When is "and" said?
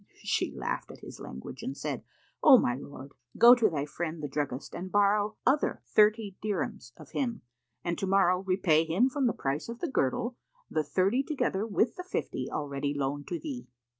1.61-1.77, 4.73-4.91, 7.83-7.99